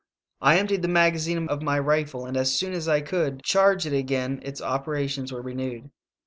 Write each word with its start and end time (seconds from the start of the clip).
I 0.41 0.57
emptied 0.57 0.81
the 0.81 0.87
magazine 0.87 1.47
of 1.47 1.61
my 1.61 1.77
rifle, 1.77 2.25
and 2.25 2.35
as 2.35 2.55
soon 2.55 2.73
as 2.73 2.87
I 2.87 3.01
could 3.01 3.43
charge 3.43 3.85
it 3.85 3.93
again 3.93 4.39
its 4.43 4.59
operations 4.59 5.31
were 5.31 5.43
renewed. 5.43 5.91